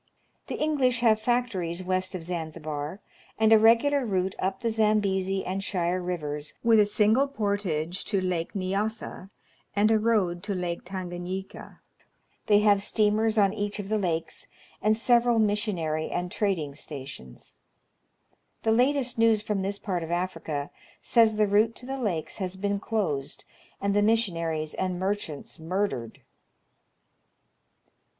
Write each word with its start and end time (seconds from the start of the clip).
The 0.47 0.55
English 0.57 1.01
have 1.01 1.21
factories 1.21 1.83
west 1.83 2.15
of 2.15 2.23
Zanzibar, 2.23 3.01
and 3.37 3.53
a 3.53 3.59
regular 3.59 4.03
route 4.03 4.33
up 4.39 4.61
the 4.61 4.71
Zambezi 4.71 5.45
and 5.45 5.63
Shire 5.63 6.01
Rivers, 6.01 6.55
with 6.63 6.79
a 6.79 6.87
single 6.87 7.27
portage 7.27 8.03
to 8.05 8.19
Lake 8.19 8.53
Nyassa, 8.55 9.29
and 9.75 9.91
a 9.91 9.99
road 9.99 10.41
to 10.41 10.55
Lake 10.55 10.81
Tan 10.85 11.11
ganyika. 11.11 11.81
They 12.47 12.61
have 12.61 12.81
steamers 12.81 13.37
on 13.37 13.53
each 13.53 13.77
of 13.77 13.89
the 13.89 13.99
lakes, 13.99 14.47
and 14.81 14.97
several 14.97 15.37
missionary 15.37 16.09
and 16.09 16.31
trading 16.31 16.73
stations. 16.73 17.57
The 18.63 18.71
latest 18.71 19.19
news 19.19 19.43
from 19.43 19.61
this 19.61 19.77
part 19.77 20.01
of 20.01 20.09
Africa 20.09 20.71
says 21.03 21.35
the 21.35 21.45
route 21.45 21.75
to 21.75 21.85
the 21.85 21.99
lakes 21.99 22.39
has 22.39 22.55
been 22.55 22.79
closed, 22.79 23.43
and 23.79 23.93
fhe 23.93 24.03
missionaries 24.03 24.73
and 24.73 24.99
merchants 24.99 25.59
murdered. 25.59 26.21